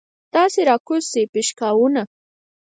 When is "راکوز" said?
0.69-1.03